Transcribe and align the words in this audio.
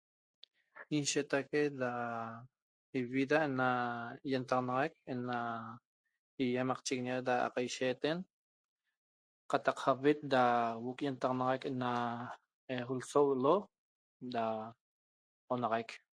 Inshetaque 0.97 1.61
da 1.81 1.91
iviraguet 2.99 4.13
ientaxanaxaqui 4.31 4.99
ena 5.13 5.37
imachiguiñe 6.63 7.15
da 7.27 7.35
caiceten 7.55 8.17
cataq 9.51 9.79
avit 9.91 10.19
da 10.33 10.43
huoo 10.81 10.95
ca 10.97 11.03
ientaxanaxaq 11.07 11.63
ena 11.71 11.89
lsoc 12.99 13.27
lo 13.43 13.55
da 14.33 14.43
onaxaiq 15.53 15.89